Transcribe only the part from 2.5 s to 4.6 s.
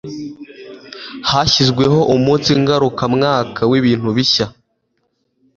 ngarukamwaka w'ibintu bishya